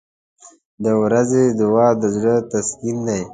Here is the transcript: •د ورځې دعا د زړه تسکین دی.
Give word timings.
•د 0.83 0.85
ورځې 1.01 1.43
دعا 1.59 1.87
د 2.01 2.03
زړه 2.15 2.35
تسکین 2.51 2.97
دی. 3.07 3.21